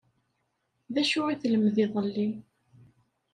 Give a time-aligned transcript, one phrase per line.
[0.93, 2.29] D acu i telmd iḍelli?